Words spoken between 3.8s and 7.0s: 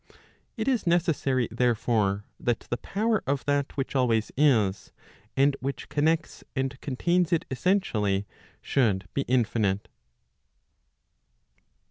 always is, and which connects and